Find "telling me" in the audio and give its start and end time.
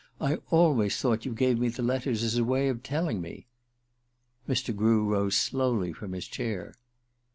2.81-3.45